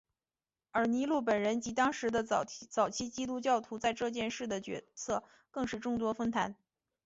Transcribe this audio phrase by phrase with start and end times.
[0.71, 6.55] 而尼禄本人及当时的早期基督教徒在这件事的角色更是众说纷纭。